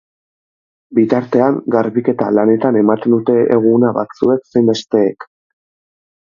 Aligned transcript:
Bitartean, 0.99 1.59
garbiketa 1.75 2.29
lanetan 2.37 2.79
eman 2.81 3.03
dute 3.17 3.37
eguna 3.59 3.93
batzuek 3.99 4.49
zein 4.55 4.73
besteek. 4.73 5.29